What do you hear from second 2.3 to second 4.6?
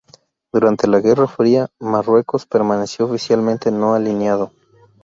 permaneció oficialmente no alineado.